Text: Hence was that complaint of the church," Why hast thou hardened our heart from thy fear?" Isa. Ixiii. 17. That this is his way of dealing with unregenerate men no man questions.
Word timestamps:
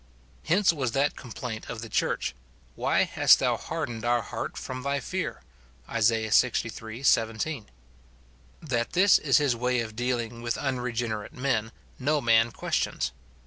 Hence 0.45 0.73
was 0.73 0.93
that 0.93 1.15
complaint 1.15 1.69
of 1.69 1.81
the 1.83 1.87
church," 1.87 2.33
Why 2.75 3.03
hast 3.03 3.37
thou 3.37 3.55
hardened 3.55 4.03
our 4.03 4.23
heart 4.23 4.57
from 4.57 4.81
thy 4.81 4.99
fear?" 4.99 5.43
Isa. 5.87 6.15
Ixiii. 6.25 7.05
17. 7.05 7.69
That 8.63 8.93
this 8.93 9.19
is 9.19 9.37
his 9.37 9.55
way 9.55 9.79
of 9.79 9.95
dealing 9.95 10.41
with 10.41 10.57
unregenerate 10.57 11.33
men 11.33 11.71
no 11.99 12.19
man 12.19 12.51
questions. 12.51 13.11